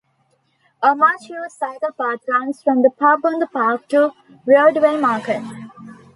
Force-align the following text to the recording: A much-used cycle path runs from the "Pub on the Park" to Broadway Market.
A 0.81 0.95
much-used 0.95 1.51
cycle 1.59 1.91
path 1.91 2.21
runs 2.27 2.63
from 2.63 2.81
the 2.81 2.89
"Pub 2.89 3.23
on 3.23 3.37
the 3.37 3.45
Park" 3.45 3.87
to 3.89 4.13
Broadway 4.47 4.97
Market. 4.99 5.43